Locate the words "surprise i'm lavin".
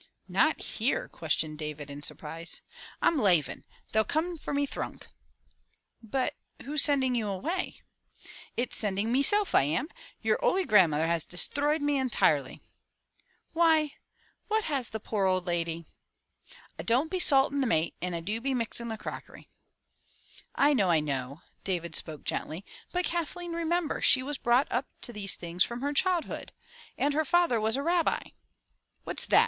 2.01-3.65